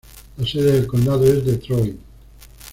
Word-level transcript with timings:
La 0.37 0.47
sede 0.47 0.71
del 0.71 0.87
condado 0.87 1.25
es 1.25 1.45
Detroit. 1.45 1.95